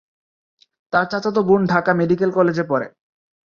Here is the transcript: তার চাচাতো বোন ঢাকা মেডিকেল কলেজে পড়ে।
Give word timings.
তার 0.93 1.05
চাচাতো 1.11 1.41
বোন 1.43 1.61
ঢাকা 1.65 1.91
মেডিকেল 1.93 2.29
কলেজে 2.31 2.63
পড়ে। 2.63 2.87